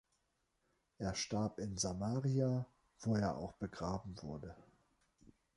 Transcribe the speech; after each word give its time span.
Er 0.97 1.13
starb 1.13 1.59
in 1.59 1.77
Samaria, 1.77 2.65
wo 3.01 3.13
er 3.17 3.37
auch 3.37 3.53
begraben 3.57 4.19
wurde. 4.23 4.55